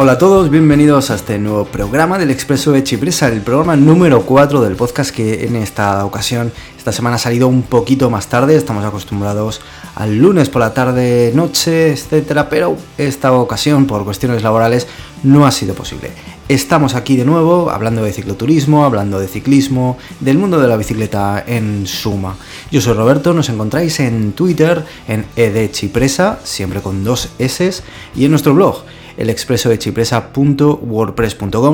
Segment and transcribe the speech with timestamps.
[0.00, 4.22] Hola a todos, bienvenidos a este nuevo programa del Expreso de Chipresa, el programa número
[4.22, 8.54] 4 del podcast que en esta ocasión, esta semana ha salido un poquito más tarde,
[8.54, 9.60] estamos acostumbrados
[9.96, 14.86] al lunes por la tarde, noche, etcétera, pero esta ocasión por cuestiones laborales
[15.24, 16.12] no ha sido posible.
[16.48, 21.42] Estamos aquí de nuevo hablando de cicloturismo, hablando de ciclismo, del mundo de la bicicleta
[21.44, 22.36] en suma.
[22.70, 27.82] Yo soy Roberto, nos encontráis en Twitter, en edchipresa, siempre con dos S,
[28.14, 28.84] y en nuestro blog
[29.18, 29.78] el expreso de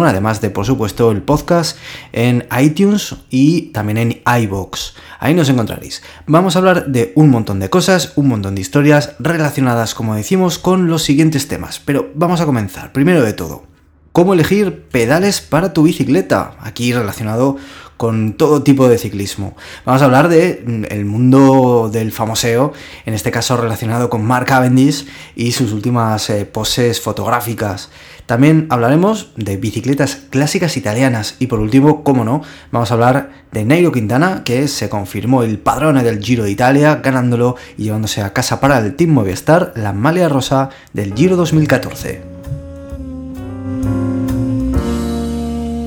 [0.09, 1.77] además de, por supuesto, el podcast
[2.13, 4.95] en iTunes y también en iBox.
[5.21, 6.03] Ahí nos encontraréis.
[6.27, 10.59] Vamos a hablar de un montón de cosas, un montón de historias relacionadas, como decimos,
[10.59, 11.81] con los siguientes temas.
[11.85, 12.93] Pero vamos a comenzar.
[12.93, 13.65] Primero de todo,
[14.13, 16.57] ¿cómo elegir pedales para tu bicicleta?
[16.61, 17.59] Aquí relacionado
[17.97, 19.57] con todo tipo de ciclismo.
[19.85, 22.73] Vamos a hablar de mm, el mundo del famoseo,
[23.07, 25.07] en este caso relacionado con Mark Cavendish
[25.37, 27.91] y sus últimas eh, poses fotográficas.
[28.27, 33.67] También hablaremos de bicicletas clásicas italianas y por último, como no, vamos a hablar de
[33.67, 38.33] Nairo Quintana, que se confirmó el padrone del Giro de Italia, ganándolo y llevándose a
[38.33, 42.34] casa para el Team Movistar la malia rosa del Giro 2014.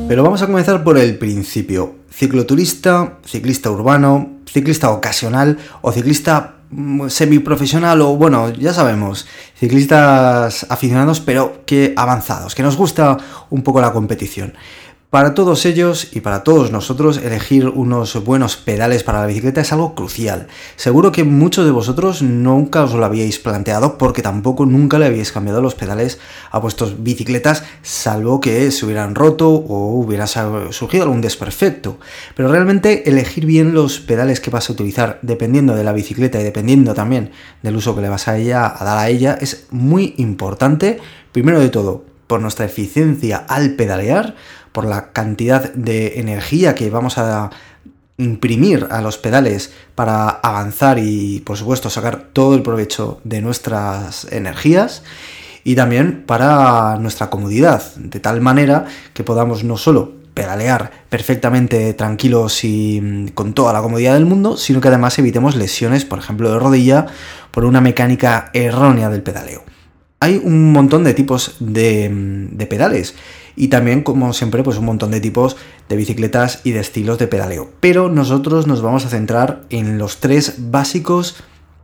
[0.08, 1.96] Pero vamos a comenzar por el principio.
[2.10, 9.28] Cicloturista, ciclista urbano, ciclista ocasional o ciclista mm, semiprofesional o bueno, ya sabemos,
[9.60, 13.18] ciclistas aficionados pero que avanzados, que nos gusta
[13.50, 14.54] un poco la competición.
[15.10, 19.72] Para todos ellos y para todos nosotros elegir unos buenos pedales para la bicicleta es
[19.72, 20.48] algo crucial.
[20.76, 25.32] Seguro que muchos de vosotros nunca os lo habíais planteado porque tampoco nunca le habíais
[25.32, 26.20] cambiado los pedales
[26.52, 32.00] a vuestras bicicletas salvo que se hubieran roto o hubiera surgido algún desperfecto.
[32.36, 36.44] Pero realmente elegir bien los pedales que vas a utilizar dependiendo de la bicicleta y
[36.44, 37.32] dependiendo también
[37.64, 41.00] del uso que le vas a, dar a ella es muy importante.
[41.32, 44.36] Primero de todo, por nuestra eficiencia al pedalear,
[44.72, 47.50] por la cantidad de energía que vamos a
[48.18, 54.26] imprimir a los pedales para avanzar y por supuesto sacar todo el provecho de nuestras
[54.32, 55.04] energías
[55.64, 62.64] y también para nuestra comodidad, de tal manera que podamos no solo pedalear perfectamente tranquilos
[62.64, 66.52] y mm, con toda la comodidad del mundo, sino que además evitemos lesiones, por ejemplo,
[66.52, 67.08] de rodilla
[67.52, 69.64] por una mecánica errónea del pedaleo.
[70.20, 73.14] Hay un montón de tipos de, pedales
[73.56, 75.58] y también, como siempre, pues un montón de tipos
[75.90, 77.72] de bicicletas y de estilos de pedaleo.
[77.80, 81.36] Pero nosotros nos vamos a centrar en los tres básicos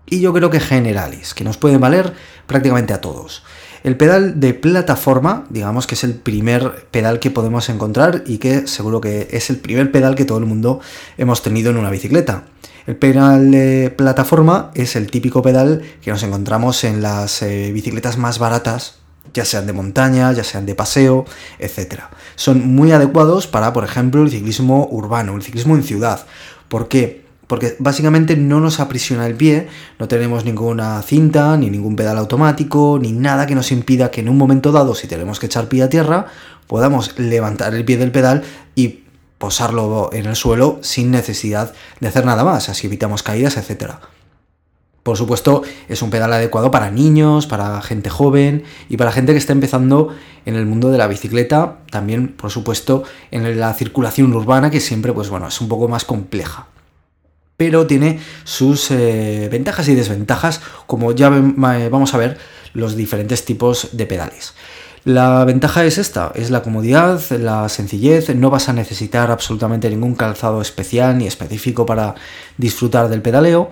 [0.08, 2.14] y yo creo que generales, que nos pueden valer
[2.48, 3.44] prácticamente a todos.
[3.84, 8.66] El pedal de plataforma, digamos que es el primer pedal que podemos encontrar y que
[8.66, 10.80] seguro que es el primer pedal que todo el mundo
[11.18, 12.46] hemos tenido en una bicicleta.
[12.86, 18.18] El pedal de plataforma es el típico pedal que nos encontramos en las eh, bicicletas
[18.18, 21.26] más baratas ya sean de montaña, ya sean de paseo,
[21.60, 22.02] etc.
[22.36, 26.26] Son muy adecuados para, por ejemplo, el ciclismo urbano, el ciclismo en ciudad.
[26.68, 27.24] ¿Por qué?
[27.48, 29.68] Porque básicamente no nos aprisiona el pie,
[30.00, 34.30] no tenemos ninguna cinta, ni ningún pedal automático, ni nada que nos impida que en
[34.30, 36.28] un momento dado, si tenemos que echar pie a tierra,
[36.68, 38.44] podamos levantar el pie del pedal
[38.76, 39.03] y
[39.44, 44.00] posarlo en el suelo sin necesidad de hacer nada más, así evitamos caídas, etcétera.
[45.04, 49.38] Por supuesto, es un pedal adecuado para niños, para gente joven y para gente que
[49.38, 50.16] está empezando
[50.46, 55.12] en el mundo de la bicicleta, también, por supuesto, en la circulación urbana, que siempre,
[55.12, 56.68] pues bueno, es un poco más compleja.
[57.58, 62.38] Pero tiene sus eh, ventajas y desventajas, como ya vamos a ver
[62.74, 64.54] los diferentes tipos de pedales.
[65.06, 70.16] La ventaja es esta, es la comodidad, la sencillez, no vas a necesitar absolutamente ningún
[70.16, 72.16] calzado especial ni específico para
[72.58, 73.72] disfrutar del pedaleo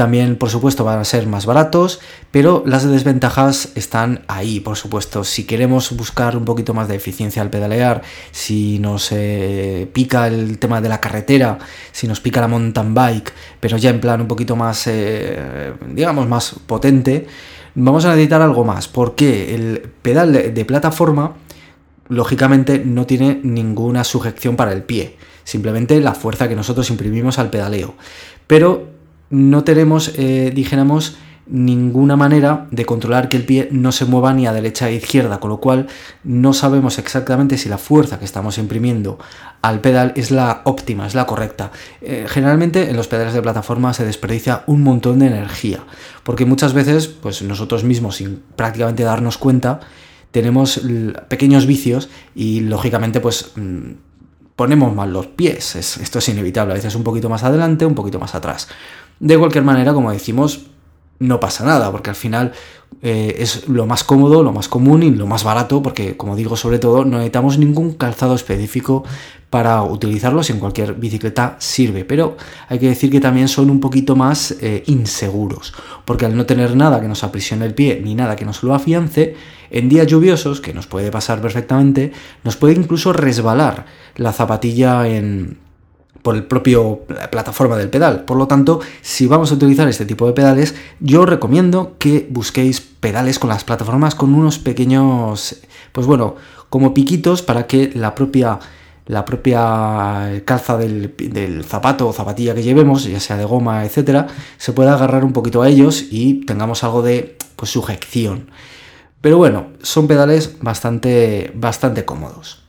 [0.00, 2.00] también, por supuesto, van a ser más baratos,
[2.30, 5.24] pero las desventajas están ahí, por supuesto.
[5.24, 8.00] Si queremos buscar un poquito más de eficiencia al pedalear,
[8.30, 11.58] si nos eh, pica el tema de la carretera,
[11.92, 13.30] si nos pica la mountain bike,
[13.60, 17.26] pero ya en plan un poquito más, eh, digamos, más potente,
[17.74, 21.34] vamos a necesitar algo más, porque el pedal de plataforma,
[22.08, 27.50] lógicamente, no tiene ninguna sujeción para el pie, simplemente la fuerza que nosotros imprimimos al
[27.50, 27.94] pedaleo.
[28.46, 28.88] Pero
[29.30, 31.16] no tenemos, eh, dijéramos,
[31.50, 35.40] ninguna manera de controlar que el pie no se mueva ni a derecha e izquierda,
[35.40, 35.88] con lo cual
[36.24, 39.18] no sabemos exactamente si la fuerza que estamos imprimiendo
[39.62, 41.72] al pedal es la óptima, es la correcta.
[42.00, 45.80] Eh, generalmente en los pedales de plataforma se desperdicia un montón de energía,
[46.22, 49.80] porque muchas veces, pues nosotros mismos, sin prácticamente darnos cuenta,
[50.30, 50.80] tenemos
[51.28, 53.90] pequeños vicios y lógicamente pues mm,
[54.54, 55.74] ponemos mal los pies.
[55.74, 58.68] esto es inevitable, a veces un poquito más adelante, un poquito más atrás.
[59.18, 60.69] De cualquier manera, como decimos,
[61.20, 62.52] no pasa nada, porque al final
[63.02, 66.56] eh, es lo más cómodo, lo más común y lo más barato, porque como digo,
[66.56, 69.04] sobre todo, no necesitamos ningún calzado específico
[69.50, 72.36] para utilizarlos en cualquier bicicleta sirve, pero
[72.68, 75.74] hay que decir que también son un poquito más eh, inseguros,
[76.04, 78.74] porque al no tener nada que nos aprisione el pie ni nada que nos lo
[78.74, 79.34] afiance,
[79.70, 82.12] en días lluviosos, que nos puede pasar perfectamente,
[82.44, 85.58] nos puede incluso resbalar la zapatilla en,
[86.22, 87.00] por el propio
[87.30, 88.24] plataforma del pedal.
[88.24, 92.80] Por lo tanto, si vamos a utilizar este tipo de pedales, yo recomiendo que busquéis
[92.80, 95.60] pedales con las plataformas con unos pequeños,
[95.92, 96.36] pues bueno,
[96.68, 98.58] como piquitos para que la propia
[99.06, 104.28] la propia calza del, del, zapato o zapatilla que llevemos, ya sea de goma, etcétera,
[104.56, 108.50] se pueda agarrar un poquito a ellos y tengamos algo de pues, sujeción.
[109.20, 112.59] Pero bueno, son pedales bastante, bastante cómodos.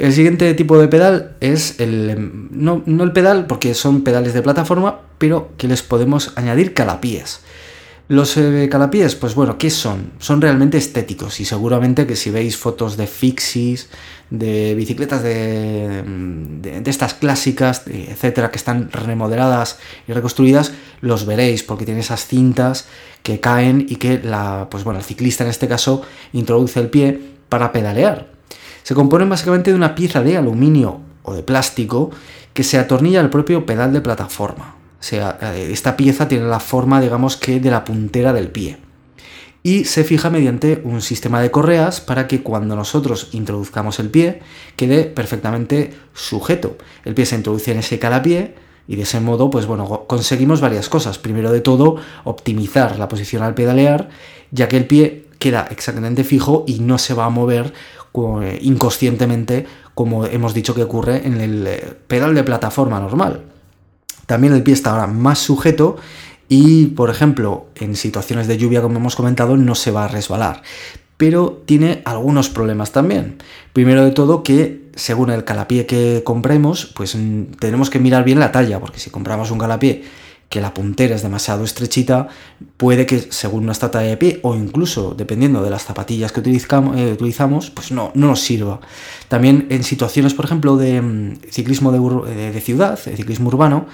[0.00, 2.48] El siguiente tipo de pedal es el.
[2.50, 7.40] No, el pedal, porque son pedales de plataforma, pero que les podemos añadir calapiés.
[8.08, 8.70] Los eh,
[9.20, 10.12] pues bueno, ¿qué son?
[10.18, 13.90] Son realmente estéticos y seguramente que si veis fotos de fixies,
[14.30, 20.72] de bicicletas de, de, estas clásicas, etcétera, que están remodeladas y reconstruidas,
[21.02, 22.88] los veréis porque tiene esas cintas
[23.22, 26.00] que caen y que la, pues bueno, el ciclista en este caso
[26.32, 27.20] introduce el pie
[27.50, 28.39] para pedalear
[28.90, 32.10] se componen básicamente de una pieza de aluminio o de plástico
[32.52, 34.74] que se atornilla al propio pedal de plataforma.
[34.98, 38.78] O sea, eh, esta pieza tiene la forma, digamos que, de la puntera del pie.
[39.62, 44.40] Y se fija mediante un sistema de correas para que cuando nosotros introduzcamos el pie
[44.74, 46.76] quede perfectamente sujeto.
[47.04, 48.56] El pie se introduce en ese calapié
[48.88, 51.16] y de ese modo, pues bueno, conseguimos varias cosas.
[51.16, 54.08] Primero de todo, optimizar la posición al pedalear,
[54.50, 57.72] ya que el pie queda exactamente fijo y no se va a mover
[58.42, 63.42] eh, inconscientemente, como hemos dicho que ocurre en el eh, pedal de plataforma normal.
[64.26, 65.96] También el pie está ahora más sujeto
[66.48, 70.62] y, por ejemplo, en situaciones de lluvia, como hemos comentado, no se va a resbalar.
[71.16, 73.38] Pero tiene algunos problemas también.
[73.72, 78.40] Primero de todo que según el calapié que compremos, pues mm, tenemos que mirar bien
[78.40, 80.02] la talla, porque si compramos un calapié
[80.50, 82.26] que la puntera es demasiado estrechita,
[82.76, 87.12] puede que según nuestra talla de pie o incluso dependiendo de las zapatillas que eh,
[87.12, 88.80] utilizamos, pues no, no nos sirva.
[89.28, 93.86] También en situaciones, por ejemplo, de mm, ciclismo de, ciudad, de ciclismo urbano,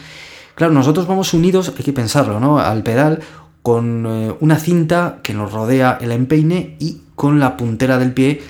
[0.55, 2.59] claro, nosotros vamos unidos, hay que pensarlo, ¿no?
[2.59, 3.21] Al pedal
[3.61, 8.41] con eh, una cinta que nos rodea el empeine y con la puntera del pie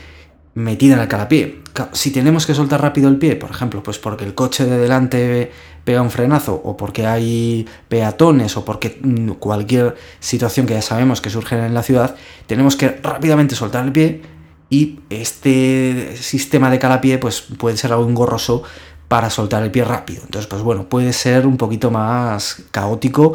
[0.55, 1.61] metida en el calapié.
[1.93, 5.51] Si tenemos que soltar rápido el pie, por ejemplo, pues porque el coche de delante
[5.85, 11.21] pega un frenazo o porque hay peatones o porque mm, cualquier situación que ya sabemos
[11.21, 14.23] que surge en la ciudad, tenemos que rápidamente soltar el pie
[14.69, 18.65] y este sistema de calapié pues puede ser algo engorroso
[19.09, 20.23] para soltar el pie rápido.
[20.25, 23.35] Entonces, pues bueno, puede ser un poquito más caótico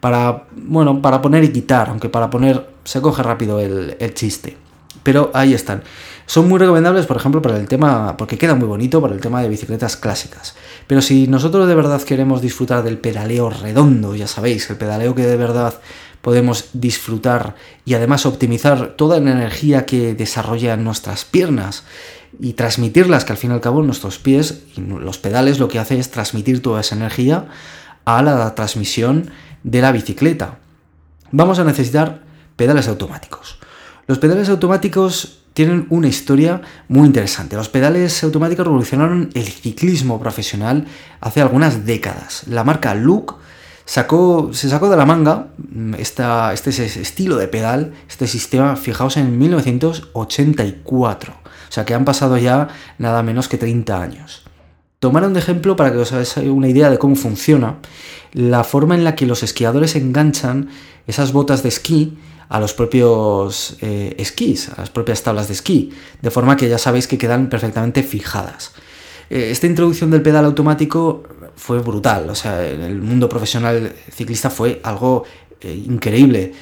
[0.00, 4.56] para, bueno, para poner y quitar, aunque para poner se coge rápido el, el chiste.
[5.04, 5.82] Pero ahí están.
[6.26, 9.42] Son muy recomendables, por ejemplo, para el tema, porque queda muy bonito para el tema
[9.42, 10.54] de bicicletas clásicas.
[10.86, 15.26] Pero si nosotros de verdad queremos disfrutar del pedaleo redondo, ya sabéis, el pedaleo que
[15.26, 15.74] de verdad
[16.22, 21.84] podemos disfrutar y además optimizar toda la energía que desarrollan nuestras piernas
[22.40, 25.78] y transmitirlas, que al fin y al cabo nuestros pies y los pedales lo que
[25.78, 27.48] hace es transmitir toda esa energía
[28.04, 29.30] a la transmisión
[29.64, 30.58] de la bicicleta.
[31.32, 32.22] Vamos a necesitar
[32.56, 33.58] pedales automáticos.
[34.06, 37.56] Los pedales automáticos tienen una historia muy interesante.
[37.56, 40.86] Los pedales automáticos revolucionaron el ciclismo profesional
[41.20, 42.44] hace algunas décadas.
[42.48, 43.36] La marca Look
[43.84, 45.48] sacó, se sacó de la manga
[45.98, 51.34] esta, este estilo de pedal, este sistema, fijaos, en 1984.
[51.34, 52.68] O sea que han pasado ya
[52.98, 54.44] nada menos que 30 años.
[54.98, 57.78] Tomaron de ejemplo, para que os hagáis una idea de cómo funciona,
[58.32, 60.68] la forma en la que los esquiadores enganchan
[61.06, 62.16] esas botas de esquí
[62.52, 65.90] a los propios eh, esquís, a las propias tablas de esquí,
[66.20, 68.72] de forma que ya sabéis que quedan perfectamente fijadas.
[69.30, 71.22] Eh, esta introducción del pedal automático
[71.56, 75.24] fue brutal, o sea, en el mundo profesional ciclista fue algo
[75.62, 76.52] eh, increíble,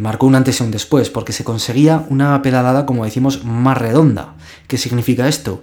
[0.00, 4.34] marcó un antes y un después, porque se conseguía una pedalada, como decimos, más redonda.
[4.66, 5.62] ¿Qué significa esto?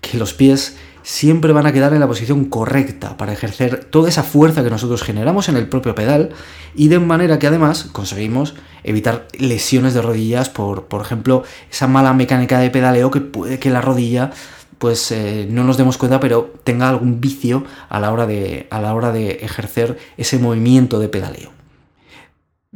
[0.00, 4.22] Que los pies siempre van a quedar en la posición correcta para ejercer toda esa
[4.22, 6.30] fuerza que nosotros generamos en el propio pedal
[6.74, 12.12] y de manera que además conseguimos evitar lesiones de rodillas por, por ejemplo, esa mala
[12.12, 14.30] mecánica de pedaleo que puede que la rodilla
[14.78, 18.80] pues eh, no nos demos cuenta, pero tenga algún vicio a la, hora de, a
[18.80, 21.50] la hora de ejercer ese movimiento de pedaleo.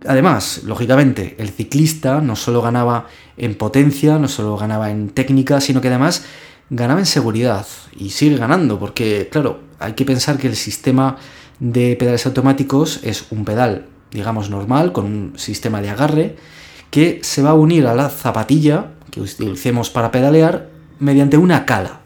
[0.07, 5.81] Además, lógicamente, el ciclista no solo ganaba en potencia, no solo ganaba en técnica, sino
[5.81, 6.25] que además
[6.75, 11.17] ganaba en seguridad y sigue ganando, porque claro, hay que pensar que el sistema
[11.61, 16.37] de pedales automáticos es un pedal digamos normal, con un sistema de agarre,
[16.91, 22.01] que se va a unir a la zapatilla que utilicemos para pedalear mediante una cala.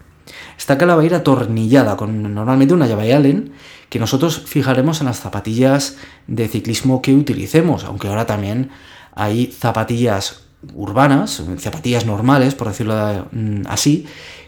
[0.57, 3.53] Esta cala va a ir atornillada con normalmente una llave Allen
[3.91, 5.97] que nosotros fijaremos en las zapatillas
[6.27, 8.71] de ciclismo que utilicemos, aunque ahora también
[9.15, 10.43] hay zapatillas
[10.75, 14.07] urbanas, zapatillas normales, por decirlo mm, así,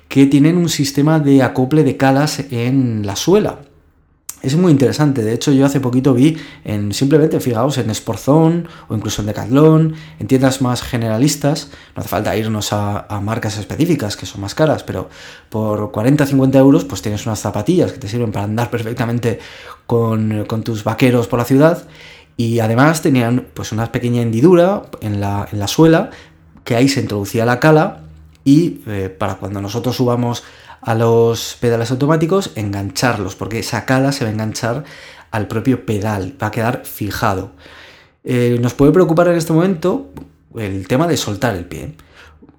[0.08, 3.60] que tienen un sistema de acople de calas en la suela.
[4.40, 8.94] Es muy interesante, de hecho yo hace poquito vi en simplemente, fijaos, en Sportzone o
[8.94, 14.26] incluso en Decathlon, en tiendas más generalistas, no hace falta irnos a, marcas específicas que
[14.26, 15.08] son más caras, pero
[15.48, 19.40] por 40-50 euros pues tienes unas zapatillas que te sirven para andar perfectamente
[19.86, 21.88] con, tus vaqueros por la ciudad
[22.36, 26.10] y además tenían pues una pequeña hendidura en la suela
[26.62, 28.07] que ahí se introducía la cala
[28.48, 30.42] y eh, para cuando nosotros subamos
[30.80, 34.84] a los pedales automáticos, engancharlos, porque esa cala se va a enganchar
[35.30, 37.52] al propio pedal, va a quedar fijado.
[38.24, 40.08] Eh, nos puede preocupar en este momento
[40.56, 41.92] el tema de soltar el pie.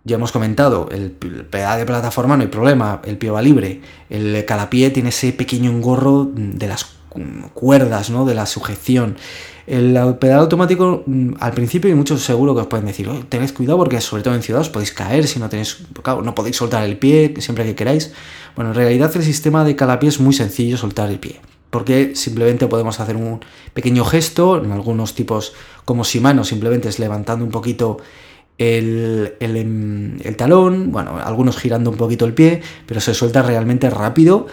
[0.04, 3.82] Ya hemos comentado, el, pedal de plataforma no hay problema, el pie va libre.
[4.12, 6.86] El calapié tiene ese pequeño engorro de las
[7.56, 8.26] cuerdas, ¿no?
[8.26, 9.18] de la sujeción.
[9.70, 13.78] El pedal automático, mm, al principio, y muchos seguro que os pueden decir, tened cuidado
[13.78, 15.78] porque sobre todo en ciudad os podéis caer si no tenéis,
[16.24, 18.12] no podéis soltar el pie siempre que queráis.
[18.56, 21.40] Bueno, en realidad el sistema de calapié es muy sencillo soltar el pie.
[21.70, 23.42] Porque simplemente podemos hacer un
[23.76, 25.54] pequeño gesto, en algunos tipos
[25.86, 27.98] como Shimano simplemente es levantando un poquito
[28.58, 33.44] el, el, em, el, talón, bueno, algunos girando un poquito el pie, pero se suelta
[33.44, 34.48] realmente rápido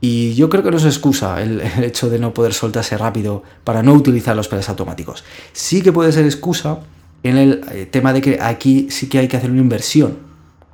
[0.00, 3.82] y yo creo que no es excusa el, hecho de no poder soltarse rápido para
[3.82, 5.24] no utilizar los pedales automáticos.
[5.52, 6.80] Sí que puede ser excusa
[7.22, 10.18] en el eh, tema de que aquí sí que hay que hacer una inversión,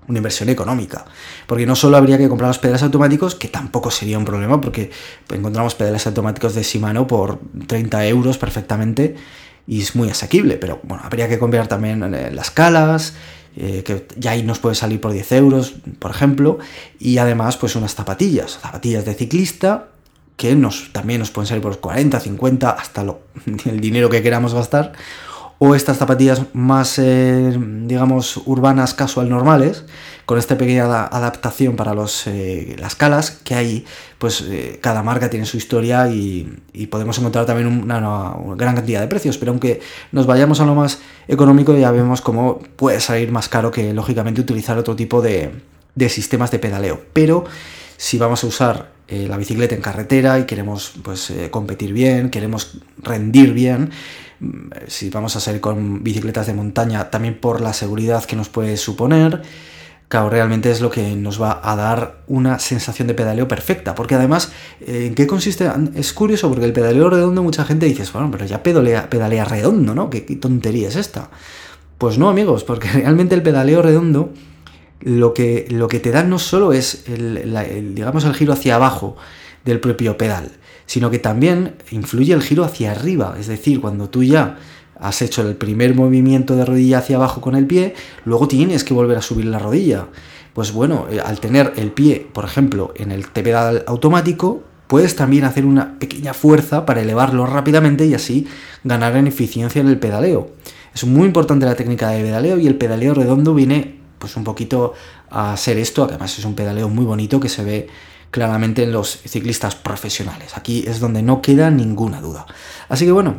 [0.08, 1.06] una inversión económica.
[1.46, 4.90] Porque no solo habría que comprar los pedales automáticos, que tampoco sería un problema, porque
[5.30, 9.16] encontramos pedales automáticos de Shimano por 30 euros perfectamente
[9.66, 10.56] y es muy asequible.
[10.56, 13.14] Pero bueno, habría que comprar también las calas,
[13.56, 16.58] eh, que ya ahí nos puede salir por 10 euros, por ejemplo,
[16.98, 19.88] y además pues unas zapatillas, zapatillas de ciclista,
[20.36, 23.20] que nos, también nos pueden salir por 40, 50, hasta lo,
[23.64, 24.92] el dinero que queramos gastar,
[25.58, 27.56] o estas zapatillas más, eh,
[27.86, 29.84] digamos, urbanas, casual, normales,
[30.26, 33.84] con esta pequeña adaptación para los, eh, las calas, que hay,
[34.18, 39.08] pues eh, cada marca tiene su historia y, podemos encontrar también una, gran cantidad de
[39.08, 39.80] precios, pero aunque
[40.12, 44.40] nos vayamos a lo más económico, ya vemos cómo puede salir más caro que, lógicamente,
[44.40, 45.50] utilizar otro tipo de,
[45.94, 47.00] de sistemas de pedaleo.
[47.12, 47.44] Pero
[47.96, 53.52] si vamos a usar la bicicleta en carretera y queremos pues, competir bien, queremos rendir
[53.52, 53.90] bien,
[54.88, 58.76] si vamos a salir con bicicletas de montaña, también por la seguridad que nos puede
[58.76, 59.42] suponer.
[60.08, 63.94] Claro, realmente es lo que nos va a dar una sensación de pedaleo perfecta.
[63.94, 64.52] Porque además,
[64.86, 65.68] ¿en qué consiste?
[65.94, 69.94] Es curioso porque el pedaleo redondo mucha gente dice, bueno, pero ya pedalea, pedalea redondo,
[69.94, 70.10] ¿no?
[70.10, 71.30] ¿Qué, tontería es esta?
[71.98, 74.32] Pues no, amigos, porque realmente el pedaleo redondo
[75.00, 79.16] lo que, lo que te da no solo es el, digamos, el giro hacia abajo
[79.64, 80.52] del propio pedal,
[80.86, 84.58] sino que también influye el giro hacia arriba, es decir, cuando tú ya
[84.98, 88.94] has hecho el primer movimiento de rodilla hacia abajo con el pie, luego tienes que
[88.94, 90.06] volver a subir la rodilla.
[90.52, 95.44] Pues bueno, eh, al tener el pie, por ejemplo, en el pedal automático, puedes también
[95.44, 98.46] hacer una pequeña fuerza para elevarlo rápidamente y así
[98.84, 100.50] ganar en eficiencia en el pedaleo.
[100.94, 104.94] Es muy importante la técnica de pedaleo y el pedaleo redondo viene pues un poquito
[105.30, 107.88] a ser esto, además es un pedaleo muy bonito que se ve
[108.34, 110.56] claramente en los ciclistas profesionales.
[110.56, 112.46] Aquí es donde no queda ninguna duda.
[112.88, 113.36] Así que bueno,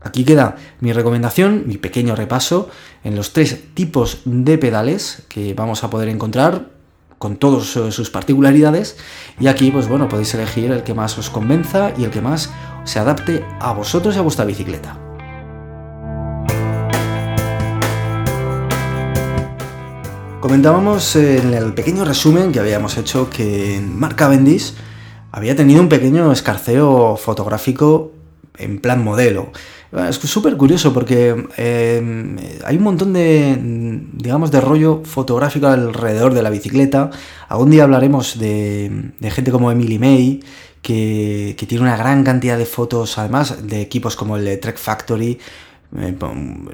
[0.00, 2.70] aquí queda mi recomendación, mi pequeño repaso
[3.04, 6.70] en los tres tipos de pedales que vamos a poder encontrar
[7.18, 8.96] con todas sus particularidades
[9.38, 12.50] y aquí pues bueno podéis elegir el que más os convenza y el que más
[12.84, 15.07] se adapte a vosotros y a vuestra bicicleta.
[20.40, 24.72] Comentábamos en el pequeño resumen que habíamos hecho que Mark Cavendish
[25.32, 28.12] había tenido un pequeño escarceo fotográfico
[28.56, 29.50] en plan modelo.
[30.08, 33.58] Es súper curioso porque eh, hay un montón de,
[34.12, 37.10] digamos, de rollo fotográfico alrededor de la bicicleta.
[37.48, 40.40] Algún día hablaremos de, gente como Emily May,
[40.82, 44.78] que, que, tiene una gran cantidad de fotos, además de equipos como el de Trek
[44.78, 45.40] Factory
[45.96, 46.14] eh,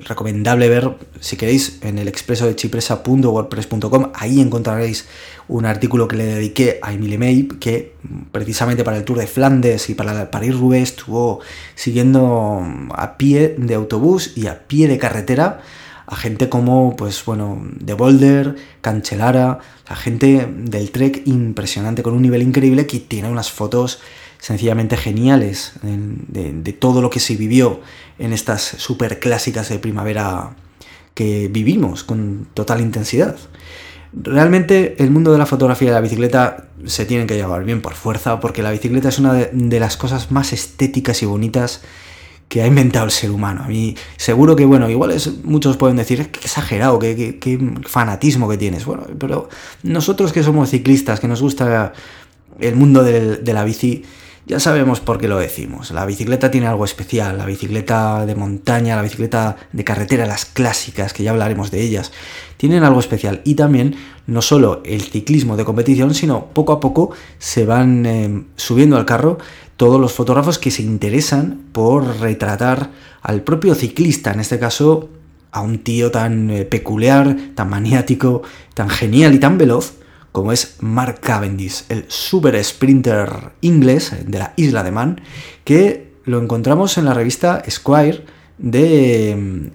[0.06, 4.10] recomendable ver, si queréis, en el expreso de chipresa.wordpress.com.
[4.14, 5.06] Ahí encontraréis
[5.46, 7.94] un artículo que le dediqué a Emily May, que
[8.32, 11.40] precisamente para el Tour de Flandes y para París-Roubaix estuvo
[11.74, 12.62] siguiendo
[12.94, 15.60] a pie de autobús y a pie de carretera
[16.06, 22.22] a gente como, pues bueno, de Boulder, Cancelara, a gente del Trek impresionante con un
[22.22, 24.00] nivel increíble que tiene unas fotos
[24.44, 27.80] sencillamente geniales de, todo lo que se vivió
[28.18, 30.54] en estas super clásicas de primavera
[31.14, 33.36] que vivimos con total intensidad.
[34.12, 37.80] Realmente el mundo de la fotografía y de la bicicleta se tienen que llevar bien
[37.80, 41.80] por fuerza porque la bicicleta es una de las cosas más estéticas y bonitas
[42.50, 43.62] que ha inventado el ser humano.
[43.64, 48.46] A mí seguro que, bueno, igual es, muchos pueden decir, qué exagerado, qué, qué, fanatismo
[48.50, 48.84] que tienes.
[48.84, 49.48] Bueno, pero
[49.82, 51.94] nosotros que somos ciclistas, que nos gusta
[52.60, 54.04] el mundo de la bici,
[54.46, 55.90] ya sabemos por qué lo decimos.
[55.90, 61.14] La bicicleta tiene algo especial, la bicicleta de montaña, la bicicleta de carretera, las clásicas,
[61.14, 62.12] que ya hablaremos de ellas,
[62.58, 63.40] tienen algo especial.
[63.44, 63.96] Y también
[64.26, 69.06] no solo el ciclismo de competición, sino poco a poco se van eh, subiendo al
[69.06, 69.38] carro
[69.78, 72.90] todos los fotógrafos que se interesan por retratar
[73.22, 75.08] al propio ciclista, en este caso
[75.52, 78.42] a un tío tan eh, peculiar, tan maniático,
[78.74, 79.94] tan genial y tan veloz
[80.34, 85.20] como es Mark Cavendish, el super sprinter inglés de la isla de Man,
[85.62, 88.24] que lo encontramos en la revista Squire
[88.58, 89.70] de,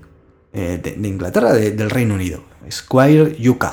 [0.52, 2.44] eh, de, Inglaterra, del Reino Unido.
[2.70, 3.66] Squire UK.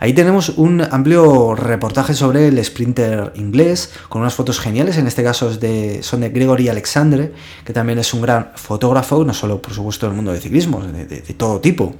[0.00, 5.22] Ahí tenemos un amplio reportaje sobre el sprinter inglés, con unas fotos geniales, en este
[5.22, 7.32] caso de, son de Gregory Alexandre,
[7.64, 11.06] que también es un gran fotógrafo, no solo por supuesto del mundo del ciclismo, de,
[11.06, 11.94] de todo tipo,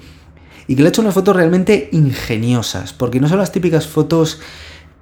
[0.66, 4.40] y que le ha hecho unas fotos realmente ingeniosas, porque no son las típicas fotos,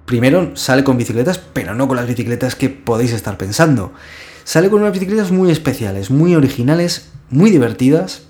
[0.04, 3.92] primero sale con bicicletas, pero no con las bicicletas que podéis estar pensando.
[4.44, 8.22] Sale con unas bicicletas muy especiales, muy originales, muy divertidas,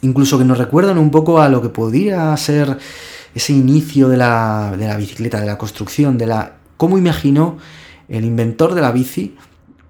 [0.00, 2.78] incluso que nos recuerdan un poco a lo que podría ser
[3.34, 6.56] ese inicio de la, de la bicicleta, de la construcción, de la...
[6.76, 7.58] cómo imaginó
[8.08, 9.36] el inventor de la bici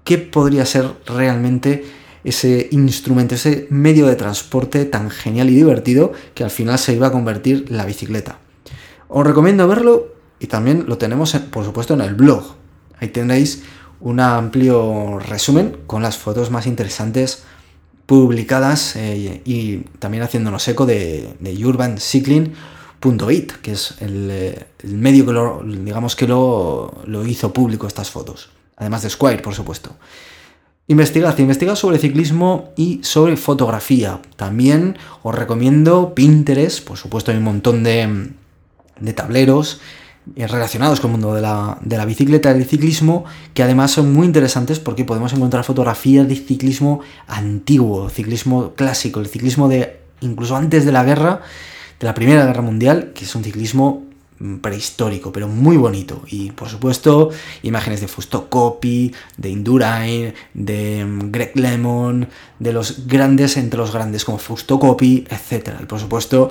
[0.09, 1.85] qué podría ser realmente
[2.23, 7.07] ese instrumento, ese medio de transporte tan genial y divertido que al final se iba
[7.07, 8.39] a convertir la bicicleta.
[9.07, 12.55] Os recomiendo verlo y también lo tenemos, por supuesto, en el blog.
[12.99, 13.63] Ahí tendréis
[14.01, 17.43] un amplio resumen con las fotos más interesantes
[18.05, 25.61] publicadas eh, y también haciéndonos eco de, de urbancycling.it, que es el, medio que lo,
[25.63, 28.49] digamos que lo, lo hizo público estas fotos.
[28.77, 29.95] Además de Squire, por supuesto.
[30.89, 34.19] Investigad, investigad sobre ciclismo y sobre fotografía.
[34.37, 38.31] También os recomiendo Pinterest, por supuesto hay un montón de,
[39.13, 39.81] tableros
[40.35, 43.91] eh, relacionados con el mundo de la, de la bicicleta y del ciclismo, que además
[43.91, 49.99] son muy interesantes porque podemos encontrar fotografías de ciclismo antiguo, ciclismo clásico, el ciclismo de
[50.21, 51.41] incluso antes de la guerra,
[51.99, 54.08] de la Primera Guerra Mundial, que es un ciclismo
[54.61, 56.23] prehistórico, pero muy bonito.
[56.27, 57.29] Y por supuesto,
[57.63, 63.91] imágenes de Fusto Copy, de Indurain, de mm, Greg Lemon, de los grandes entre los
[63.91, 65.71] grandes como Fusto Copy, etc.
[65.81, 66.49] Y por supuesto,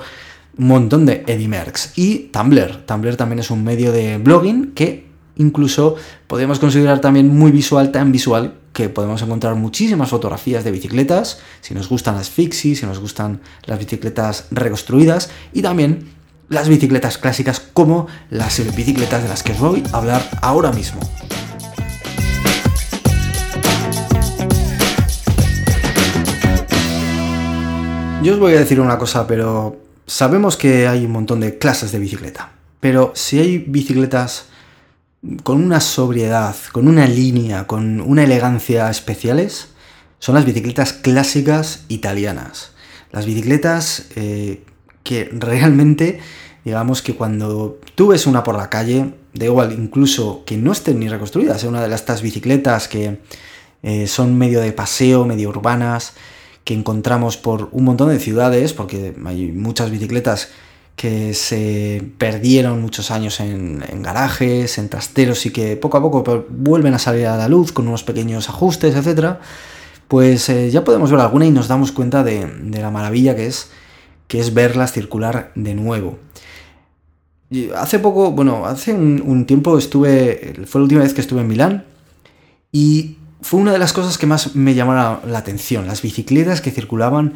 [0.57, 1.97] un montón de Eddie Merckx.
[1.97, 2.85] Y Tumblr.
[2.85, 5.95] Tumblr también es un medio de blogging que incluso
[6.27, 11.73] podemos considerar también muy visual, tan visual, que podemos encontrar muchísimas fotografías de bicicletas, si
[11.73, 16.18] nos gustan las fixies, si nos gustan las bicicletas reconstruidas, y también
[16.49, 20.99] las bicicletas clásicas como las bicicletas de las que os voy a hablar ahora mismo.
[28.23, 31.91] Yo os voy a decir una cosa, pero sabemos que hay un montón de clases
[31.91, 32.51] de bicicleta.
[32.79, 34.47] Pero si hay bicicletas
[35.43, 39.69] con una sobriedad, con una línea, con una elegancia especiales,
[40.17, 42.71] son las bicicletas clásicas italianas.
[43.11, 44.63] Las bicicletas eh,
[45.09, 46.19] que realmente,
[46.63, 50.99] digamos que cuando tú ves una por la calle, da igual incluso que no estén
[50.99, 53.17] ni reconstruidas, una de estas bicicletas que
[53.81, 56.13] eh, son medio de paseo, medio urbanas,
[56.63, 60.49] que encontramos por un montón de ciudades, porque hay muchas bicicletas
[60.95, 66.93] que se perdieron muchos años en, garajes, en trasteros y que poco a poco vuelven
[66.93, 69.37] a salir a la luz con unos pequeños ajustes, etc.
[70.07, 72.47] Pues eh, ya podemos ver alguna y nos damos cuenta de
[72.79, 73.71] la maravilla que es
[74.29, 76.19] que es verlas circular de nuevo.
[77.75, 81.85] hace poco, bueno, hace un, tiempo estuve, fue la última vez que estuve en Milán
[82.71, 86.69] y fue una de las cosas que más me llamaron la, atención, las bicicletas que
[86.69, 87.33] circulaban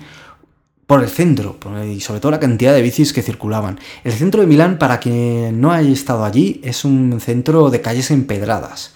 [0.85, 1.57] por el centro,
[1.91, 3.79] y sobre todo la cantidad de bicis que circulaban.
[4.03, 8.11] El centro de Milán, para quien no haya estado allí, es un centro de calles
[8.11, 8.93] empedradas.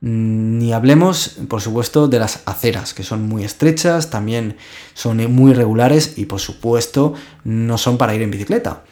[0.00, 4.56] Mm, ni hablemos, por supuesto, de las aceras, que son muy estrechas, también
[4.94, 8.82] son muy irregulares y, por supuesto, no son para ir en bicicleta.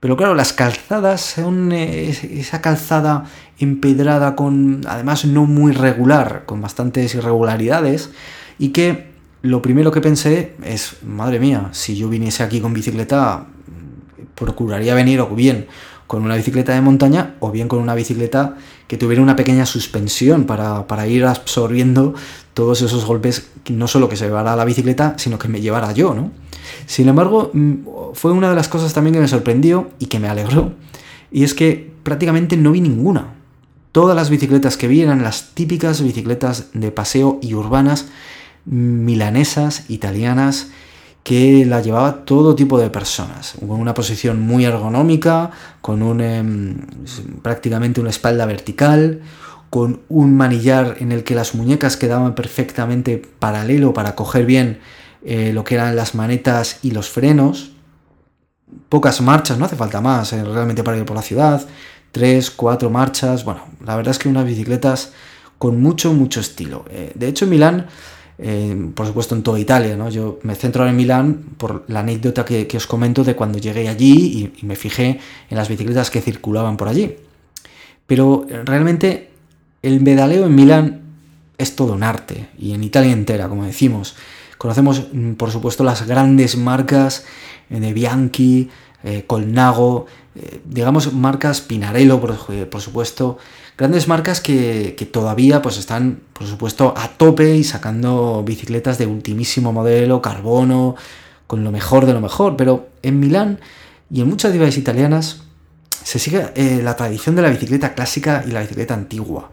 [0.00, 3.24] Pero claro, las calzadas son eh, esa calzada
[3.58, 8.10] empedrada con, además, no muy regular, con bastantes irregularidades,
[8.58, 13.46] y que lo primero que pensé es, madre mía, si yo viniese aquí con bicicleta,
[14.34, 15.66] procuraría venir bien
[16.06, 20.44] con una bicicleta de montaña o bien con una bicicleta que tuviera una pequeña suspensión
[20.44, 22.14] para, para ir absorbiendo
[22.54, 26.14] todos esos golpes, no solo que se llevara la bicicleta, sino que me llevara yo,
[26.14, 26.30] ¿no?
[26.86, 27.74] Sin embargo, mm,
[28.14, 30.72] fue una de las cosas también que me sorprendió y que me alegró,
[31.30, 33.34] y es que prácticamente no vi ninguna.
[33.92, 38.06] Todas las bicicletas que vi eran las típicas bicicletas de paseo y urbanas
[38.64, 40.68] milanesas, italianas,
[41.22, 46.78] que la llevaba todo tipo de personas, con una posición muy ergonómica, con un, em,
[47.42, 49.20] prácticamente una espalda vertical,
[49.70, 54.80] con un manillar en el que las muñecas quedaban perfectamente paralelo para coger bien
[55.24, 57.70] eh, lo que eran las manetas y los frenos.
[58.88, 61.64] Pocas marchas, no hace falta más eh, realmente para ir por la ciudad.
[62.10, 63.44] Tres, cuatro marchas.
[63.44, 65.12] Bueno, la verdad es que unas bicicletas
[65.58, 66.84] con mucho, mucho estilo.
[66.90, 67.86] Eh, de hecho, en Milán
[68.94, 69.96] por supuesto en toda Italia.
[69.96, 70.08] ¿no?
[70.08, 74.52] Yo me centro en Milán por la anécdota que, os comento de cuando llegué allí
[74.60, 77.14] y, me fijé en las bicicletas que circulaban por allí.
[78.06, 79.30] Pero eh, realmente
[79.82, 81.00] el medaleo en Milán
[81.56, 84.16] es todo un arte y en Italia entera, como decimos.
[84.58, 87.24] Conocemos, mm, por supuesto, las grandes marcas
[87.70, 88.68] eh, de Bianchi,
[89.04, 90.06] eh, Colnago,
[90.64, 93.36] digamos marcas Pinarello, por supuesto,
[93.78, 99.72] Grandes marcas que, todavía pues están, por supuesto, a tope y sacando bicicletas de ultimísimo
[99.72, 100.94] modelo, carbono,
[101.46, 102.56] con lo mejor de lo mejor.
[102.56, 103.60] Pero en Milán
[104.10, 105.42] y en muchas ciudades italianas
[106.04, 109.50] se sigue eh, la tradición de la bicicleta clásica y la bicicleta antigua.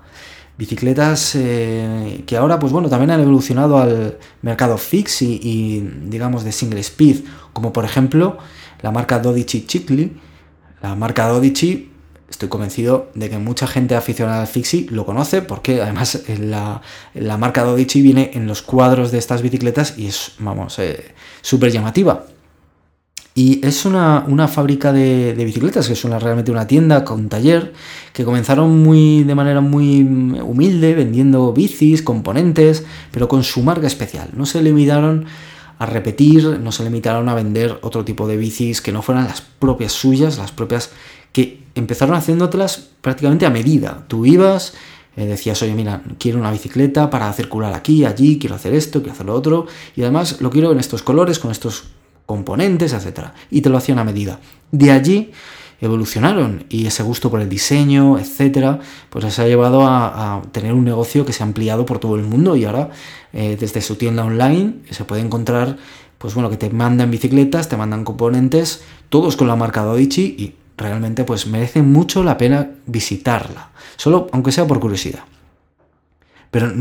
[0.58, 6.52] Bicicletas eh, que ahora, pues bueno, también han evolucionado al mercado fix y, digamos de
[6.52, 8.38] single speed, como por ejemplo
[8.82, 10.20] la marca Dodici Cicli.
[10.82, 11.90] La marca Dodici
[12.30, 16.82] estoy convencido de que mucha gente aficionada al Fixie lo conoce porque además la,
[17.14, 21.72] la marca Dodici viene en los cuadros de estas bicicletas y es, vamos, eh, súper
[21.72, 22.26] llamativa.
[23.40, 27.74] Y es una, fábrica de, bicicletas, que es una, realmente una tienda con taller,
[28.12, 34.30] que comenzaron muy, de manera muy humilde, vendiendo bicis, componentes, pero con su marca especial.
[34.34, 35.26] No se limitaron
[35.78, 39.40] a repetir, no se limitaron a vender otro tipo de bicis que no fueran las
[39.40, 40.92] propias suyas, las propias
[41.32, 44.06] que empezaron haciéndotelas prácticamente a medida.
[44.08, 44.74] Tú ibas,
[45.16, 49.14] eh, decías, oye, mira, quiero una bicicleta para circular aquí, allí, quiero hacer esto, quiero
[49.14, 51.86] hacer lo otro, y además lo quiero en estos colores, con estos
[52.26, 53.30] componentes, etc.
[53.50, 54.40] Y te lo hacían a medida.
[54.72, 55.32] De allí
[55.82, 58.80] evolucionaron y ese gusto por el diseño, etcétera,
[59.10, 62.24] pues se ha llevado a, tener un negocio que se ha ampliado por todo el
[62.24, 62.90] mundo y ahora
[63.34, 65.78] eh, desde su tienda online se puede encontrar,
[66.18, 70.56] pues bueno, que te mandan bicicletas, te mandan componentes, todos con la marca Dodici y
[70.80, 75.24] realmente pues merece mucho la pena visitarla, solo aunque sea por curiosidad.
[76.52, 76.72] Pero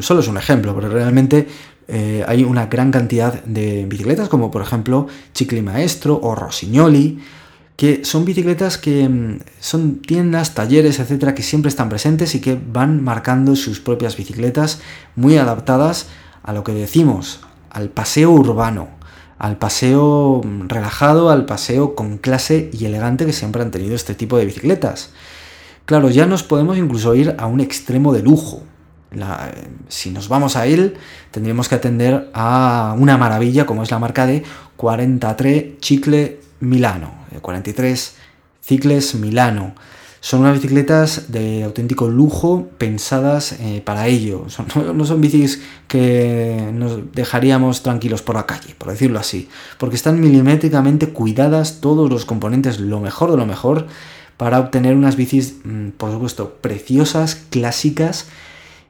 [0.00, 1.46] solo es un ejemplo, pero realmente
[1.88, 7.18] eh, hay una gran cantidad de bicicletas, como por ejemplo Cicli Maestro o Rossignoli,
[7.76, 12.54] que son bicicletas que mm, son tiendas, talleres, etcétera, que siempre están presentes y que
[12.54, 14.80] van marcando sus propias bicicletas
[15.16, 16.06] muy adaptadas
[16.42, 18.99] a lo que decimos, al paseo urbano,
[19.40, 24.36] al paseo relajado, al paseo con clase y elegante que siempre han tenido este tipo
[24.36, 25.12] de bicicletas.
[25.86, 28.62] Claro, ya nos podemos incluso ir a un extremo de lujo.
[29.88, 30.98] si nos vamos a él,
[31.30, 34.44] tendríamos que atender a una maravilla como es la marca de
[34.76, 38.16] 43 Chicle Milano, 43
[38.60, 39.74] Cicles Milano.
[40.22, 44.44] Son unas bicicletas de auténtico lujo pensadas eh, para ello.
[44.94, 49.48] no, son bicis que nos dejaríamos tranquilos por la calle, por decirlo así.
[49.78, 53.86] Porque están milimétricamente cuidadas todos los componentes, lo mejor de lo mejor,
[54.36, 58.26] para obtener unas bicis, mm, por supuesto, preciosas, clásicas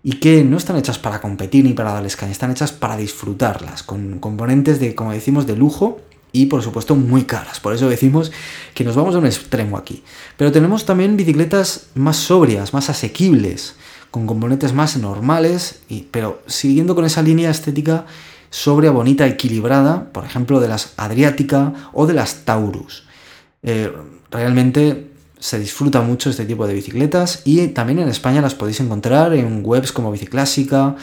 [0.02, 3.84] y que no están hechas para competir ni para darles caña, están hechas para disfrutarlas,
[3.84, 6.00] con componentes de, como decimos, de lujo
[6.32, 7.60] y por supuesto muy caras.
[7.60, 8.32] Por eso decimos
[8.74, 10.02] que nos vamos a un extremo aquí.
[10.36, 13.76] Pero tenemos también bicicletas más sobrias, más asequibles,
[14.10, 18.06] con componentes más normales, y, pero siguiendo con esa línea estética
[18.50, 23.04] sobria, bonita, equilibrada, por ejemplo de las Adriática o de las Taurus.
[23.62, 23.92] Eh,
[24.30, 25.09] realmente
[25.40, 29.62] se disfruta mucho este tipo de bicicletas y también en España las podéis encontrar en
[29.64, 30.96] webs como Biciclásica,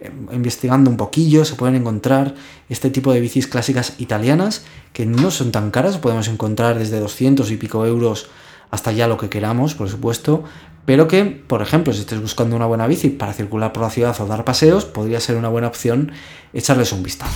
[0.00, 2.34] eh, investigando un poquillo se pueden encontrar
[2.68, 7.50] este tipo de bicis clásicas italianas que no son tan caras, podemos encontrar desde 200
[7.52, 8.26] y pico euros
[8.70, 10.42] hasta ya lo que queramos, por supuesto,
[10.84, 14.20] pero que, por ejemplo, si estés buscando una buena bici para circular por la ciudad
[14.20, 16.10] o dar paseos, podría ser una buena opción
[16.52, 17.32] echarles un vistazo.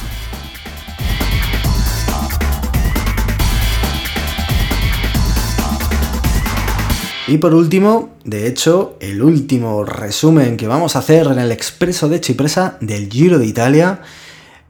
[7.29, 12.09] Y por último, de hecho, el último resumen que vamos a hacer en el expreso
[12.09, 14.01] de Chipresa del Giro de Italia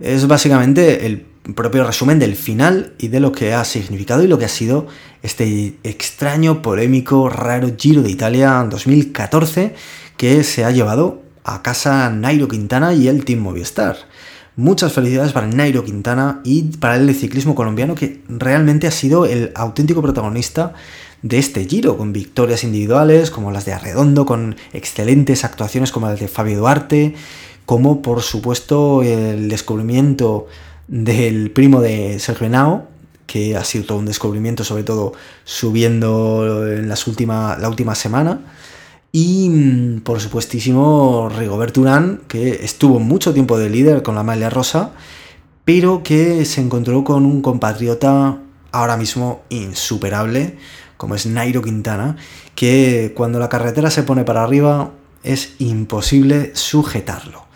[0.01, 4.40] es básicamente el propio resumen del final y de lo que ha significado y lo
[4.40, 4.88] que ha sido
[5.23, 9.77] este extraño, polémico, raro Giro de Italia 2014
[10.16, 13.97] que se ha llevado a casa Nairo Quintana y el Team Movistar.
[14.57, 19.53] Muchas felicidades para Nairo Quintana y para el ciclismo colombiano que realmente ha sido el
[19.55, 20.75] auténtico protagonista
[21.23, 26.21] de este giro, con victorias individuales como las de Arredondo, con excelentes actuaciones como las
[26.21, 27.15] de Fabio Duarte,
[27.67, 30.47] como por supuesto el descubrimiento
[30.87, 32.87] del primo de Sergio Henao,
[33.27, 35.13] que ha sido todo un descubrimiento, sobre todo
[35.45, 38.41] subiendo en las última, la última semana.
[39.13, 44.49] Y mm, por supuestísimo Rigobert Urán, que estuvo mucho tiempo de líder con la maglia
[44.49, 44.93] rosa,
[45.65, 48.39] pero que se encontró con un compatriota
[48.73, 50.57] ahora mismo insuperable,
[50.99, 52.17] como es Nairo Quintana,
[52.55, 54.91] que cuando la carretera se pone para arriba
[55.23, 57.47] es imposible sujetarlo.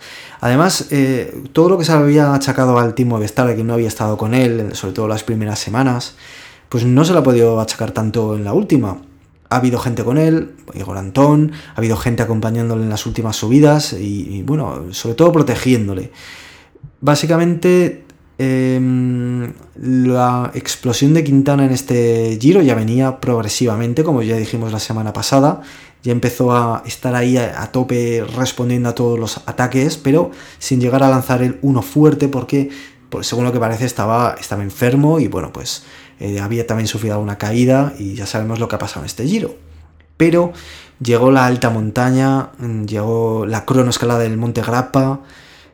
[0.41, 3.87] Además, eh, todo lo que se había achacado al Team Movistar de que no había
[3.87, 6.17] estado con él, sobre todo las primeras semanas,
[6.69, 9.03] pues no se lo ha podido achacar tanto en la última.
[9.51, 13.93] Ha habido gente con él, Igor Antón, ha habido gente acompañándole en las últimas subidas
[13.93, 16.11] y, bueno, sobre todo protegiéndole.
[17.01, 18.05] Básicamente,
[18.43, 24.79] em, la explosión de Quintana en este giro ya venía progresivamente, como ya dijimos la
[24.79, 25.63] semana pasada
[26.03, 31.03] ya empezó a estar ahí a, tope respondiendo a todos los ataques, pero sin llegar
[31.03, 32.71] a lanzar el uno fuerte porque,
[33.09, 35.85] pues, según lo que parece, estaba, estaba enfermo y bueno, pues
[36.19, 39.27] eh, había también sufrido una caída y ya sabemos lo que ha pasado en este
[39.27, 39.55] giro.
[40.17, 40.53] Pero
[41.01, 45.21] llegó la alta montaña, mm, llegó la cronoescalada del Monte Grappa,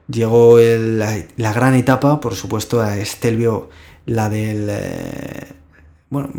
[0.09, 3.69] llegó la, gran etapa, por supuesto, a Estelvio,
[4.07, 4.69] la del...
[4.71, 5.47] Eh,
[6.11, 6.31] bueno,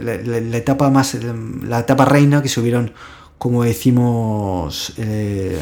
[0.00, 1.18] la, etapa más,
[1.62, 2.92] la etapa reina que subieron
[3.36, 5.60] como decimos, eh,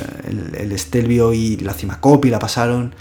[0.59, 2.95] el, Estelvio y la Cimacopi la pasaron.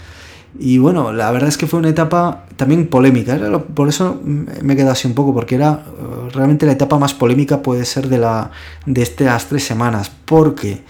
[0.58, 3.38] Y bueno, la verdad es que fue una etapa también polémica.
[3.74, 7.12] Por eso me he quedado así un poco, porque era eh, realmente la etapa más
[7.12, 8.52] polémica puede ser de, la,
[8.86, 10.82] de estas tres semanas, porque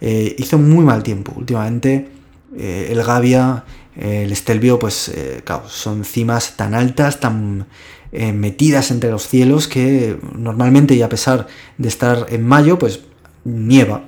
[0.00, 1.34] hizo muy mal tiempo.
[1.36, 2.13] Últimamente
[2.56, 3.64] el Gavia,
[3.96, 5.12] el Estelvio, pues
[5.44, 7.66] claro, son cimas tan altas, tan
[8.12, 11.46] metidas entre los cielos, que normalmente y a pesar
[11.78, 13.00] de estar en mayo, pues
[13.44, 14.04] nieva,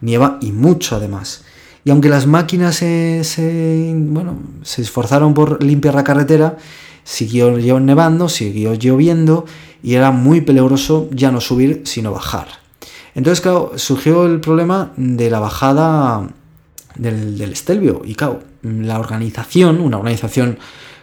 [0.00, 1.44] nieva y mucho además.
[1.84, 6.58] Y aunque las máquinas se, bueno, se esforzaron por limpiar la carretera,
[7.02, 9.46] siguió nevando, siguió lloviendo
[9.82, 12.48] y era muy peligroso ya no subir sino bajar.
[13.14, 16.28] Entonces, claro, surgió el problema de la bajada
[16.98, 18.02] del, del Estelvio.
[18.04, 20.58] Y claro, la organización, una organización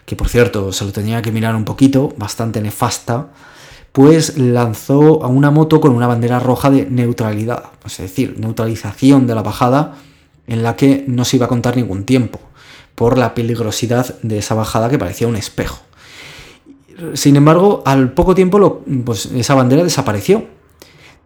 [0.05, 3.29] que por cierto se lo tenía que mirar un poquito, bastante nefasta,
[3.91, 9.35] pues lanzó a una moto con una bandera roja de neutralidad, es decir, neutralización de
[9.35, 9.95] la bajada
[10.47, 12.39] en la que no se iba a contar ningún tiempo,
[12.93, 15.79] por la peligrosidad de esa bajada que parecía un espejo.
[17.13, 20.45] Sin embargo, al poco tiempo pues, esa bandera desapareció.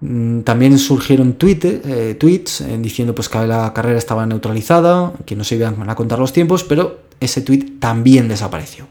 [0.01, 5.43] Mm, también surgieron eh, tweets eh, diciendo pues, que la carrera estaba neutralizada, que no
[5.43, 8.87] se iban a contar los tiempos, pero ese tweet también desapareció.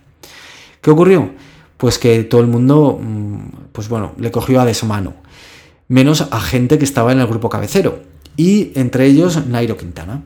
[0.81, 1.31] ¿Qué ocurrió?
[1.79, 3.39] pues que todo el mundo, mm,
[3.73, 5.15] pues bueno, le cogió a desmano.
[5.87, 8.01] Menos a gente que estaba en el grupo cabecero.
[8.37, 10.23] Y entre ellos Nairo Quintana.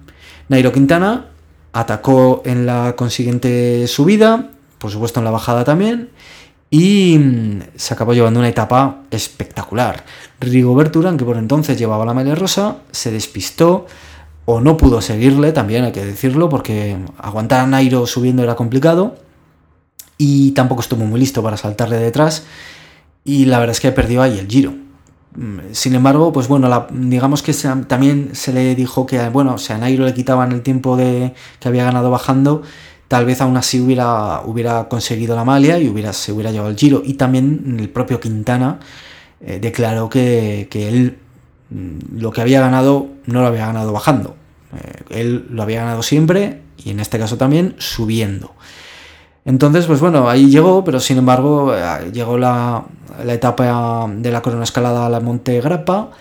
[0.49, 1.27] Nairo Quintana
[1.73, 6.09] atacó en la consiguiente subida, por supuesto en la bajada también,
[6.73, 10.05] y mm, se acabó llevando una etapa espectacular.
[10.41, 13.87] Rigobert Urán, que por entonces llevaba la media rosa, se despistó
[14.47, 19.17] o no pudo seguirle, también hay que decirlo, porque aguantar a Nairo subiendo era complicado
[20.17, 22.45] y tampoco estuvo muy listo para saltarle detrás
[23.23, 24.73] y la verdad es que perdió ahí el giro.
[25.37, 27.53] Mm, sin embargo, pues bueno, digamos que
[27.87, 31.69] también se le dijo que, bueno, si a Nairo le quitaban el tiempo de, que
[31.69, 32.63] había ganado bajando,
[33.12, 36.79] tal vez aún así hubiera, hubiera conseguido la malia y hubiera, se hubiera llevado el
[36.79, 37.03] giro.
[37.05, 38.81] Y también el propio Quintana
[39.42, 41.18] eh, declaró que, él
[41.68, 44.35] mm, lo que había ganado no lo había ganado bajando.
[44.75, 48.55] Eh, él lo había ganado siempre y en este caso también subiendo.
[49.44, 52.83] Entonces, pues bueno, ahí llegó, pero sin embargo, eh, llegó la,
[53.29, 56.12] etapa de la corona escalada a la Monte Grappa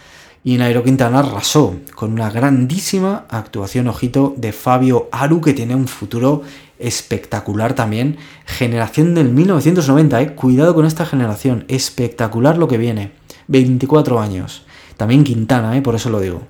[0.43, 5.87] y Nairo Quintana arrasó con una grandísima actuación, ojito, de Fabio Aru, que tiene un
[5.87, 6.41] futuro
[6.81, 8.17] espectacular también.
[8.45, 10.35] Generación del 1990, eh.
[10.35, 13.11] Cuidado con esta generación, espectacular lo que viene.
[13.47, 14.63] 24 años.
[14.97, 16.41] También Quintana, eh, por eso lo digo.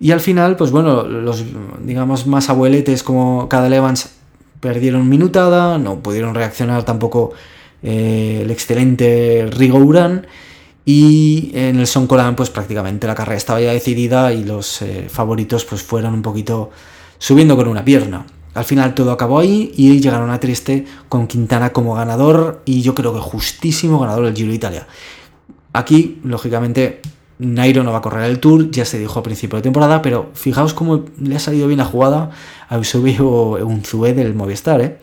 [0.00, 1.44] Y al final, pues bueno, los
[1.80, 4.10] digamos más abueletes como Cadel Evans
[4.60, 7.32] perdieron minutada, no pudieron reaccionar tampoco
[7.82, 10.26] eh, el excelente Rigo Urán
[10.84, 15.06] y en el Son Colan pues prácticamente la carrera estaba ya decidida y los eh,
[15.08, 16.70] favoritos pues fueron un poquito
[17.18, 18.24] subiendo con una pierna.
[18.58, 22.92] Al final todo acabó ahí y llegaron a Trieste con Quintana como ganador y yo
[22.92, 24.86] creo que justísimo ganador del Giro de Italia.
[25.72, 27.00] Aquí, lógicamente,
[27.38, 30.30] Nairo no va a correr el Tour, ya se dijo a principio de temporada, pero
[30.34, 32.30] fijaos cómo le ha salido bien la jugada
[32.68, 34.98] a Eusebio Unzué del Movistar, ¿eh?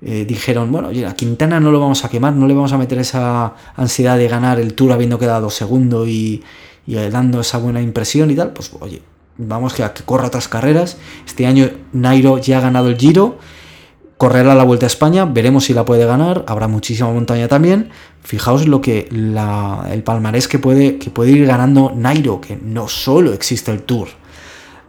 [0.00, 2.98] Eh, dijeron, bueno, a Quintana no lo vamos a quemar, no le vamos a meter
[2.98, 6.42] esa ansiedad de ganar el Tour habiendo quedado segundo y,
[6.86, 9.02] dando esa buena impresión y tal, pues oye,
[9.38, 10.96] vamos que, corra otras carreras.
[11.26, 13.38] Este año Nairo ya ha ganado el Giro,
[14.16, 17.90] correrá la Vuelta a España, veremos si la puede ganar, habrá muchísima montaña también.
[18.22, 23.32] Fijaos lo que el palmarés que puede, que puede ir ganando Nairo, que no solo
[23.32, 24.08] existe el Tour.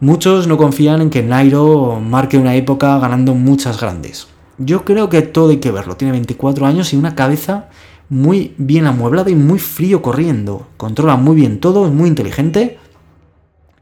[0.00, 4.28] Muchos no confían en que Nairo marque una época ganando muchas grandes.
[4.56, 5.96] Yo creo que todo hay que verlo.
[5.96, 7.68] Tiene 24 años y una cabeza
[8.08, 10.66] muy bien amueblada y muy frío corriendo.
[10.76, 12.78] Controla muy bien todo, es muy inteligente.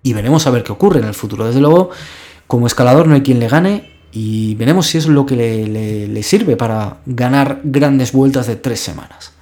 [0.07, 1.45] Y veremos a ver qué ocurre en el futuro.
[1.45, 1.91] Desde luego,
[2.47, 3.91] como escalador no hay quien le gane.
[4.13, 9.33] Y veremos si es lo que le, sirve para ganar grandes vueltas de tres semanas.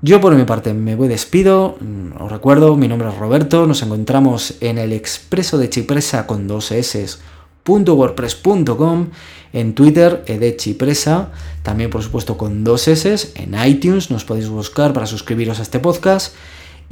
[0.00, 1.78] Yo por mi parte me voy despido,
[2.18, 6.72] os recuerdo, mi nombre es Roberto, nos encontramos en el Expreso de Chipresa con dos
[6.72, 7.18] S
[7.64, 9.10] .wordpress.com,
[9.52, 11.30] en Twitter edechipresa,
[11.62, 15.78] también por supuesto con dos S, en iTunes nos podéis buscar para suscribiros a este
[15.78, 16.34] podcast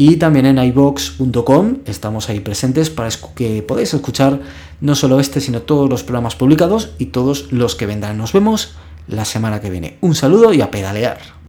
[0.01, 4.41] y también en ibox.com estamos ahí presentes para que podáis escuchar
[4.81, 8.17] no solo este sino todos los programas publicados y todos los que vendrán.
[8.17, 8.77] Nos vemos
[9.09, 9.99] la semana que viene.
[10.01, 11.39] Un saludo y a pedalear.